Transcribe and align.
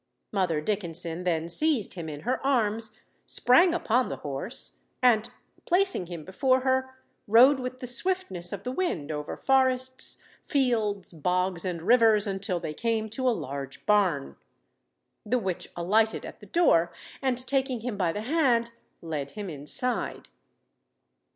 Mother 0.31 0.61
Dickenson 0.61 1.25
then 1.25 1.47
seized 1.47 1.93
him 1.93 2.09
in 2.09 2.21
her 2.21 2.43
arms, 2.43 2.97
sprang 3.27 3.71
upon 3.75 4.09
the 4.09 4.15
horse, 4.15 4.79
and 4.99 5.29
placing 5.67 6.07
him 6.07 6.25
before 6.25 6.61
her, 6.61 6.97
rode 7.27 7.59
with 7.59 7.81
the 7.81 7.85
swiftness 7.85 8.51
of 8.51 8.63
the 8.63 8.71
wind 8.71 9.11
over 9.11 9.37
forests, 9.37 10.17
fields, 10.43 11.13
bogs, 11.13 11.63
and 11.63 11.83
rivers, 11.83 12.25
until 12.25 12.59
they 12.59 12.73
came 12.73 13.09
to 13.09 13.29
a 13.29 13.29
large 13.29 13.85
barn. 13.85 14.37
The 15.23 15.37
witch 15.37 15.69
alighted 15.75 16.25
at 16.25 16.39
the 16.39 16.47
door, 16.47 16.91
and, 17.21 17.37
taking 17.37 17.81
him 17.81 17.95
by 17.95 18.11
the 18.11 18.21
hand, 18.21 18.71
led 19.03 19.29
him 19.37 19.51
inside. 19.51 20.29